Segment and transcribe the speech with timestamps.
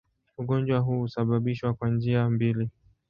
[0.37, 2.69] Ugonjwa huu husababishwa kwa njia mbili.